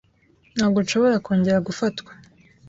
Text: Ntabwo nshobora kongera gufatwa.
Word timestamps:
Ntabwo 0.55 0.77
nshobora 0.81 1.23
kongera 1.25 1.65
gufatwa. 1.67 2.11